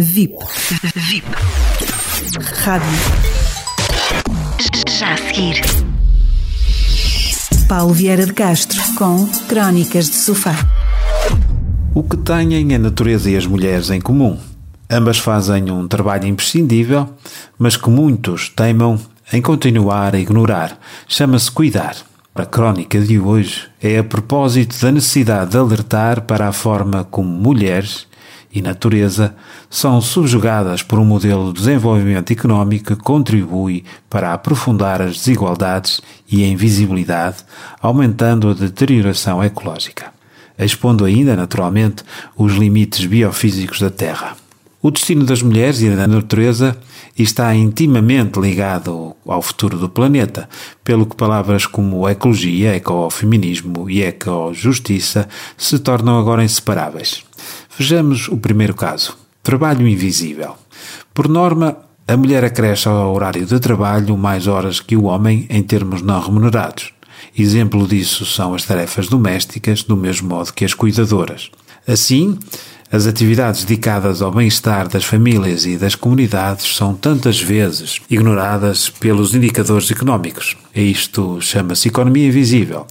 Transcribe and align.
VIP. 0.00 0.36
VIP. 0.94 1.26
Rádio. 2.62 2.86
Já 4.96 5.14
a 5.14 5.16
seguir. 5.16 5.60
Paulo 7.68 7.92
Vieira 7.92 8.24
de 8.24 8.32
Castro 8.32 8.80
com 8.96 9.26
Crónicas 9.48 10.08
de 10.08 10.14
Sofá. 10.14 10.54
O 11.92 12.04
que 12.04 12.16
têm 12.16 12.72
a 12.76 12.78
natureza 12.78 13.28
e 13.28 13.36
as 13.36 13.44
mulheres 13.44 13.90
em 13.90 14.00
comum? 14.00 14.38
Ambas 14.88 15.18
fazem 15.18 15.68
um 15.68 15.88
trabalho 15.88 16.28
imprescindível, 16.28 17.12
mas 17.58 17.76
que 17.76 17.90
muitos 17.90 18.50
teimam 18.50 19.00
em 19.32 19.42
continuar 19.42 20.14
a 20.14 20.20
ignorar. 20.20 20.78
Chama-se 21.08 21.50
cuidar. 21.50 21.96
A 22.36 22.46
crónica 22.46 23.00
de 23.00 23.18
hoje 23.18 23.66
é 23.82 23.98
a 23.98 24.04
propósito 24.04 24.80
da 24.80 24.92
necessidade 24.92 25.50
de 25.50 25.58
alertar 25.58 26.20
para 26.20 26.46
a 26.46 26.52
forma 26.52 27.02
como 27.02 27.28
mulheres 27.28 28.06
e 28.52 28.62
natureza 28.62 29.34
são 29.68 30.00
subjugadas 30.00 30.82
por 30.82 30.98
um 30.98 31.04
modelo 31.04 31.52
de 31.52 31.60
desenvolvimento 31.60 32.32
económico 32.32 32.96
que 32.96 33.02
contribui 33.02 33.84
para 34.08 34.32
aprofundar 34.32 35.02
as 35.02 35.18
desigualdades 35.18 36.00
e 36.30 36.42
a 36.42 36.48
invisibilidade, 36.48 37.38
aumentando 37.80 38.50
a 38.50 38.54
deterioração 38.54 39.42
ecológica, 39.44 40.12
expondo 40.58 41.04
ainda, 41.04 41.36
naturalmente, 41.36 42.02
os 42.36 42.54
limites 42.54 43.04
biofísicos 43.04 43.80
da 43.80 43.90
Terra. 43.90 44.36
O 44.80 44.92
destino 44.92 45.24
das 45.24 45.42
mulheres 45.42 45.82
e 45.82 45.90
da 45.90 46.06
natureza 46.06 46.76
está 47.18 47.52
intimamente 47.52 48.38
ligado 48.38 49.14
ao 49.26 49.42
futuro 49.42 49.76
do 49.76 49.88
planeta, 49.88 50.48
pelo 50.84 51.04
que 51.04 51.16
palavras 51.16 51.66
como 51.66 52.08
ecologia, 52.08 52.76
ecofeminismo 52.76 53.90
e 53.90 54.02
ecojustiça 54.02 55.28
se 55.56 55.80
tornam 55.80 56.16
agora 56.16 56.44
inseparáveis. 56.44 57.24
Vejamos 57.78 58.26
o 58.28 58.36
primeiro 58.36 58.74
caso: 58.74 59.16
trabalho 59.40 59.86
invisível. 59.86 60.56
Por 61.14 61.28
norma, 61.28 61.76
a 62.08 62.16
mulher 62.16 62.44
acresce 62.44 62.88
ao 62.88 63.14
horário 63.14 63.46
de 63.46 63.60
trabalho 63.60 64.16
mais 64.16 64.48
horas 64.48 64.80
que 64.80 64.96
o 64.96 65.04
homem 65.04 65.46
em 65.48 65.62
termos 65.62 66.02
não 66.02 66.20
remunerados. 66.20 66.92
Exemplo 67.38 67.86
disso 67.86 68.26
são 68.26 68.52
as 68.52 68.64
tarefas 68.64 69.06
domésticas, 69.06 69.84
do 69.84 69.96
mesmo 69.96 70.28
modo 70.28 70.52
que 70.52 70.64
as 70.64 70.74
cuidadoras. 70.74 71.50
Assim, 71.86 72.36
as 72.90 73.06
atividades 73.06 73.62
dedicadas 73.64 74.22
ao 74.22 74.32
bem-estar 74.32 74.88
das 74.88 75.04
famílias 75.04 75.64
e 75.64 75.76
das 75.76 75.94
comunidades 75.94 76.74
são 76.74 76.94
tantas 76.94 77.40
vezes 77.40 78.00
ignoradas 78.10 78.88
pelos 78.90 79.36
indicadores 79.36 79.88
económicos. 79.90 80.56
Isto 80.74 81.40
chama-se 81.40 81.88
economia 81.88 82.26
invisível, 82.26 82.86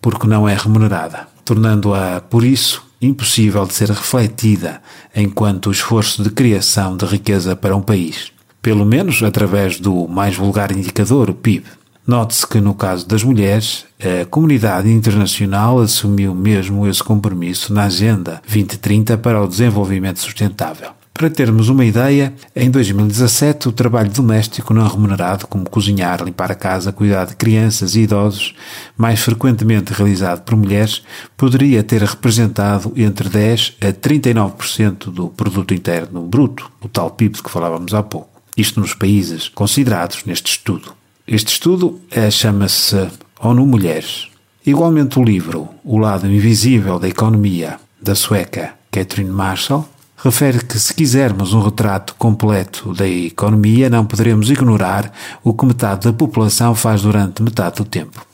porque 0.00 0.26
não 0.26 0.48
é 0.48 0.54
remunerada, 0.56 1.28
tornando-a, 1.44 2.20
por 2.22 2.42
isso, 2.42 2.91
impossível 3.02 3.66
de 3.66 3.74
ser 3.74 3.90
refletida 3.90 4.80
enquanto 5.14 5.70
esforço 5.70 6.22
de 6.22 6.30
criação 6.30 6.96
de 6.96 7.04
riqueza 7.04 7.56
para 7.56 7.76
um 7.76 7.82
país, 7.82 8.32
pelo 8.62 8.86
menos 8.86 9.22
através 9.22 9.80
do 9.80 10.06
mais 10.06 10.36
vulgar 10.36 10.70
indicador, 10.70 11.28
o 11.28 11.34
PIB. 11.34 11.66
Note-se 12.06 12.46
que 12.46 12.60
no 12.60 12.74
caso 12.74 13.06
das 13.06 13.22
mulheres, 13.22 13.84
a 14.00 14.24
comunidade 14.26 14.90
internacional 14.90 15.80
assumiu 15.80 16.34
mesmo 16.34 16.86
esse 16.86 17.02
compromisso 17.02 17.72
na 17.72 17.84
Agenda 17.84 18.42
2030 18.46 19.18
para 19.18 19.42
o 19.42 19.46
Desenvolvimento 19.46 20.18
Sustentável. 20.18 21.01
Para 21.14 21.28
termos 21.28 21.68
uma 21.68 21.84
ideia, 21.84 22.34
em 22.56 22.70
2017 22.70 23.68
o 23.68 23.72
trabalho 23.72 24.10
doméstico 24.10 24.72
não 24.72 24.88
remunerado, 24.88 25.46
como 25.46 25.68
cozinhar, 25.68 26.22
limpar 26.24 26.50
a 26.50 26.54
casa, 26.54 26.90
cuidar 26.90 27.26
de 27.26 27.36
crianças 27.36 27.94
e 27.94 28.00
idosos, 28.00 28.54
mais 28.96 29.20
frequentemente 29.20 29.92
realizado 29.92 30.42
por 30.42 30.56
mulheres, 30.56 31.02
poderia 31.36 31.82
ter 31.82 32.02
representado 32.02 32.92
entre 32.96 33.28
10 33.28 33.76
a 33.82 33.92
39% 33.92 35.10
do 35.10 35.28
produto 35.28 35.74
interno 35.74 36.22
bruto, 36.22 36.72
o 36.80 36.88
tal 36.88 37.10
PIB 37.10 37.36
de 37.36 37.42
que 37.42 37.50
falávamos 37.50 37.92
há 37.92 38.02
pouco. 38.02 38.42
Isto 38.56 38.80
nos 38.80 38.94
países 38.94 39.48
considerados 39.48 40.24
neste 40.24 40.52
estudo. 40.52 40.94
Este 41.26 41.52
estudo 41.52 42.00
é, 42.10 42.30
chama-se 42.30 43.08
ONU 43.38 43.66
Mulheres. 43.66 44.28
Igualmente 44.64 45.18
o 45.18 45.24
livro 45.24 45.68
O 45.84 45.98
Lado 45.98 46.26
Invisível 46.26 46.98
da 46.98 47.08
Economia, 47.08 47.78
da 48.00 48.14
sueca 48.14 48.74
Catherine 48.90 49.30
Marshall, 49.30 49.88
refere 50.22 50.64
que 50.64 50.78
se 50.78 50.94
quisermos 50.94 51.52
um 51.52 51.60
retrato 51.60 52.14
completo 52.14 52.94
da 52.94 53.08
economia, 53.08 53.90
não 53.90 54.06
poderemos 54.06 54.50
ignorar 54.50 55.12
o 55.42 55.52
que 55.52 55.66
metade 55.66 56.04
da 56.04 56.12
população 56.12 56.76
faz 56.76 57.02
durante 57.02 57.42
metade 57.42 57.76
do 57.76 57.84
tempo. 57.84 58.24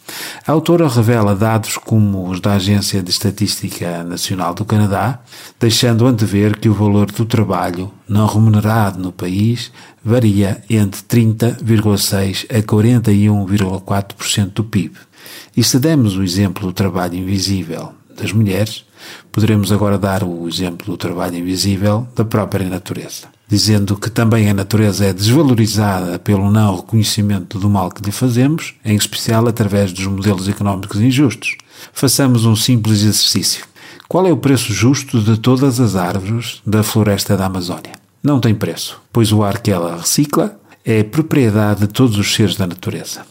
A 0.47 0.53
autora 0.53 0.87
revela 0.88 1.34
dados 1.34 1.78
como 1.78 2.28
os 2.28 2.41
da 2.41 2.54
Agência 2.54 3.03
de 3.03 3.10
Estatística 3.10 4.03
Nacional 4.04 4.53
do 4.54 4.65
Canadá, 4.65 5.21
deixando 5.59 6.06
antever 6.06 6.59
que 6.59 6.69
o 6.69 6.75
valor 6.75 7.10
do 7.10 7.25
trabalho 7.25 7.91
não 8.06 8.26
remunerado 8.26 8.99
no 8.99 9.12
país 9.12 9.72
varia 10.05 10.62
entre 10.69 11.00
30,6% 11.03 12.47
a 12.50 12.62
41,4% 12.62 14.53
do 14.53 14.65
PIB. 14.65 14.97
E 15.56 15.65
se 15.65 15.78
demos 15.78 16.16
o 16.16 16.22
exemplo 16.22 16.66
do 16.66 16.72
trabalho 16.72 17.16
invisível 17.16 17.98
das 18.21 18.33
mulheres, 18.33 18.84
poderemos 19.33 19.73
agora 19.73 19.99
dar 19.99 20.23
o 20.25 20.49
exemplo 20.49 20.87
do 20.87 20.97
trabalho 20.97 21.37
invisível 21.37 22.06
da 22.15 22.25
própria 22.25 22.69
natureza 22.69 23.29
dizendo 23.49 23.97
que 23.97 24.11
também 24.11 24.51
a 24.51 24.55
natureza 24.55 25.06
é 25.06 25.12
desvalorizada 25.12 26.19
pelo 26.19 26.51
não 26.51 26.77
reconhecimento 26.77 27.59
do 27.59 27.71
mal 27.71 27.91
que 27.91 28.03
lhe 28.03 28.12
fazemos, 28.12 28.75
em 28.84 28.95
especial 28.95 29.49
através 29.49 29.91
dos 29.91 30.06
modelos 30.06 30.49
económicos 30.49 31.01
injustos. 31.01 31.56
Façamos 31.93 32.45
um 32.45 32.55
simples 32.55 33.01
exercício. 33.01 33.65
Qual 34.06 34.27
é 34.27 34.33
o 34.33 34.37
preço 34.37 34.73
justo 34.73 35.21
de 35.21 35.39
todas 35.39 35.81
as 35.81 35.97
árvores 35.97 36.61
da 36.67 36.83
floresta 36.83 37.37
da 37.37 37.47
Amazónia? 37.47 37.93
Não 38.23 38.39
tem 38.39 38.55
preço, 38.55 39.00
pois 39.11 39.33
o 39.33 39.43
ar 39.43 39.61
que 39.61 39.71
ela 39.71 39.97
recicla 39.97 40.59
é 40.85 41.03
propriedade 41.03 41.81
de 41.81 41.87
todos 41.87 42.19
os 42.19 42.35
seres 42.35 42.56
da 42.56 42.67
natureza. 42.67 43.23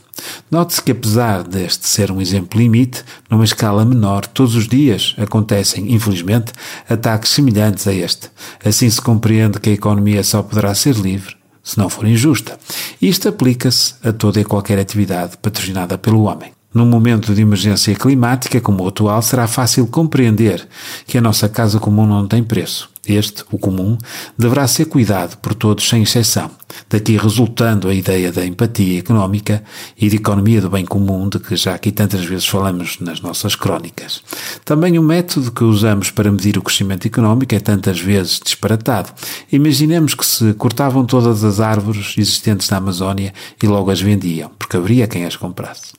Note-se 0.50 0.82
que, 0.82 0.92
apesar 0.92 1.44
deste 1.44 1.88
ser 1.88 2.12
um 2.12 2.22
exemplo 2.22 2.60
limite, 2.60 3.04
numa 3.30 3.44
escala 3.44 3.86
menor, 3.86 4.26
todos 4.26 4.56
os 4.56 4.68
dias 4.68 5.16
acontecem, 5.18 5.94
infelizmente, 5.94 6.54
ataques 6.90 7.32
semelhantes 7.32 7.88
a 7.88 7.94
este. 7.94 8.30
Assim 8.64 8.90
se 8.90 9.02
compreende 9.02 9.60
que 9.60 9.70
a 9.70 9.74
economia 9.74 10.24
só 10.24 10.42
poderá 10.42 10.74
ser 10.74 10.96
livre 10.96 11.36
se 11.68 11.78
não 11.78 11.90
for 11.90 12.08
injusta. 12.08 12.58
Isto 13.02 13.28
aplica-se 13.28 13.96
a 14.02 14.14
toda 14.14 14.40
e 14.40 14.46
qualquer 14.46 14.80
atividade 14.80 15.38
patrocinada 15.38 15.98
pelo 15.98 16.24
homem. 16.24 16.54
Num 16.74 16.86
momento 16.86 17.34
de 17.36 17.42
emergência 17.42 17.94
climática 17.94 18.62
como 18.62 18.84
o 18.84 18.88
atual, 18.88 19.22
será 19.22 19.48
fácil 19.48 19.86
compreender 19.88 20.66
que 21.06 21.18
a 21.18 21.22
nossa 21.22 21.50
casa 21.50 21.78
comum 21.78 22.08
não 22.08 22.26
tem 22.26 22.42
preço 22.42 22.90
este, 23.08 23.44
o 23.52 23.58
comum, 23.58 23.98
deverá 24.38 24.68
ser 24.68 24.86
cuidado 24.86 25.38
por 25.38 25.54
todos 25.54 25.88
sem 25.88 26.04
exceção. 26.04 26.52
Daqui 26.90 27.18
resultando 27.18 27.88
a 27.88 27.94
ideia 27.94 28.32
da 28.32 28.46
empatia 28.46 29.00
económica 29.00 29.64
e 29.98 30.10
de 30.10 30.18
economia 30.18 30.62
do 30.62 30.70
bem 30.70 30.86
comum 30.86 31.30
de 31.30 31.40
que 31.40 31.56
já 31.56 31.74
aqui 31.74 31.92
tantas 31.92 32.26
vezes 32.26 32.46
falamos 32.46 33.00
nas 33.00 33.22
nossas 33.22 33.56
crónicas. 33.56 34.22
Também 34.66 35.00
o 35.00 35.04
método 35.04 35.52
que 35.52 35.64
usamos 35.64 36.12
para 36.12 36.32
medir 36.32 36.58
o 36.58 36.62
crescimento 36.62 37.08
económico 37.08 37.56
é 37.56 37.60
tantas 37.60 38.00
vezes 38.00 38.40
disparatado. 38.44 39.12
Imaginemos 39.52 40.14
que 40.14 40.26
se 40.26 40.54
cortavam 40.54 41.06
todas 41.06 41.44
as 41.44 41.60
árvores 41.60 42.16
existentes 42.18 42.70
na 42.70 42.78
Amazónia 42.78 43.34
e 43.62 43.68
logo 43.68 43.90
as 43.90 44.02
vendiam, 44.02 44.52
porque 44.58 44.78
haveria 44.78 45.08
quem 45.08 45.26
as 45.26 45.36
comprasse. 45.36 45.94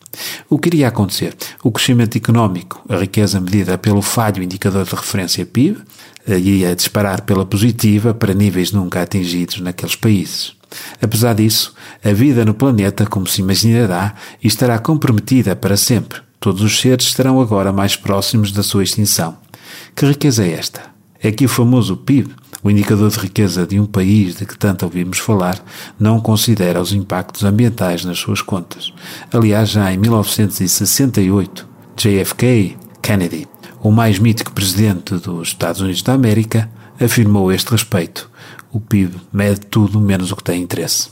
O 0.49 0.59
que 0.59 0.69
iria 0.69 0.89
acontecer? 0.89 1.37
O 1.63 1.71
crescimento 1.71 2.17
económico, 2.17 2.83
a 2.89 2.97
riqueza 2.97 3.41
medida 3.41 3.79
pelo 3.79 4.03
falho 4.03 4.43
indicador 4.43 4.85
de 4.85 4.95
referência 4.95 5.45
PIB, 5.47 5.79
ia 6.27 6.75
disparar 6.75 7.23
pela 7.23 7.47
positiva 7.47 8.13
para 8.13 8.35
níveis 8.35 8.73
nunca 8.73 9.01
atingidos 9.01 9.61
naqueles 9.61 9.97
países. 9.97 10.53
Apesar 11.01 11.35
disso, 11.35 11.75
a 12.05 12.13
vida 12.13 12.45
no 12.45 12.55
planeta, 12.55 13.07
como 13.07 13.27
se 13.27 13.41
imaginará, 13.41 14.15
estará 14.43 14.79
comprometida 14.79 15.57
para 15.57 15.77
sempre. 15.77 16.21
Todos 16.41 16.63
os 16.63 16.79
seres 16.79 17.07
estarão 17.07 17.41
agora 17.41 17.73
mais 17.73 17.97
próximos 17.97 18.53
da 18.53 18.63
sua 18.63 18.83
extinção. 18.83 19.37
Que 19.95 20.07
riqueza 20.07 20.45
é 20.45 20.53
esta? 20.53 20.83
É 21.21 21.33
que 21.33 21.45
o 21.45 21.49
famoso 21.49 21.97
PIB, 21.97 22.31
o 22.63 22.71
indicador 22.71 23.11
de 23.11 23.19
riqueza 23.19 23.67
de 23.67 23.81
um 23.81 23.87
país 23.87 24.37
de 24.37 24.47
que 24.47 24.57
tanto 24.57 24.85
ouvimos 24.85 25.19
falar, 25.19 25.63
não 25.99 26.21
considera 26.21 26.81
os 26.81 26.93
impactos 26.93 27.45
ambientais 27.45 28.05
nas 28.05 28.19
suas 28.19 28.43
contas. 28.43 28.93
Aliás, 29.33 29.71
já 29.71 29.93
em 29.93 29.97
1968, 29.97 31.67
JFK 31.97 32.77
Kennedy 33.03 33.49
o 33.81 33.91
mais 33.91 34.19
mítico 34.19 34.53
presidente 34.53 35.15
dos 35.17 35.49
Estados 35.49 35.81
Unidos 35.81 36.03
da 36.03 36.15
América, 36.15 36.71
afirmou 37.01 37.53
este 37.53 37.71
respeito: 37.71 38.31
o 38.73 38.81
PIB 38.81 39.15
mede 39.33 39.61
tudo 39.61 40.01
menos 40.01 40.33
o 40.33 40.37
que 40.37 40.45
tem 40.45 40.63
interesse. 40.63 41.11